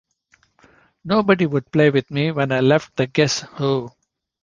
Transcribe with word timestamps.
Nobody 1.05 1.45
would 1.45 1.71
play 1.71 1.91
with 1.91 2.09
me 2.09 2.31
when 2.31 2.51
I 2.51 2.59
left 2.61 2.95
The 2.95 3.05
Guess 3.05 3.41
Who. 3.41 3.91